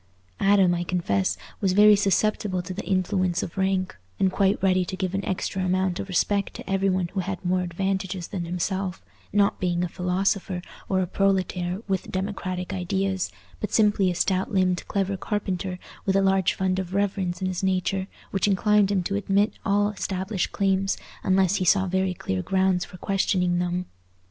Adam, 0.39 0.73
I 0.73 0.83
confess, 0.83 1.37
was 1.59 1.73
very 1.73 1.95
susceptible 1.95 2.63
to 2.63 2.73
the 2.73 2.83
influence 2.85 3.43
of 3.43 3.55
rank, 3.55 3.95
and 4.19 4.31
quite 4.31 4.57
ready 4.63 4.83
to 4.83 4.95
give 4.95 5.13
an 5.13 5.23
extra 5.23 5.63
amount 5.63 5.99
of 5.99 6.09
respect 6.09 6.55
to 6.55 6.67
every 6.67 6.89
one 6.89 7.09
who 7.09 7.19
had 7.19 7.45
more 7.45 7.61
advantages 7.61 8.27
than 8.29 8.45
himself, 8.45 9.05
not 9.31 9.59
being 9.59 9.83
a 9.83 9.87
philosopher 9.87 10.63
or 10.89 11.01
a 11.01 11.05
proletaire 11.05 11.81
with 11.87 12.11
democratic 12.11 12.73
ideas, 12.73 13.29
but 13.59 13.71
simply 13.71 14.09
a 14.09 14.15
stout 14.15 14.51
limbed 14.51 14.83
clever 14.87 15.17
carpenter 15.17 15.77
with 16.07 16.15
a 16.15 16.23
large 16.23 16.55
fund 16.55 16.79
of 16.79 16.95
reverence 16.95 17.39
in 17.39 17.45
his 17.47 17.61
nature, 17.61 18.07
which 18.31 18.47
inclined 18.47 18.89
him 18.89 19.03
to 19.03 19.13
admit 19.13 19.53
all 19.63 19.87
established 19.91 20.51
claims 20.51 20.97
unless 21.21 21.57
he 21.57 21.63
saw 21.63 21.85
very 21.85 22.15
clear 22.15 22.41
grounds 22.41 22.83
for 22.83 22.97
questioning 22.97 23.59
them. 23.59 23.85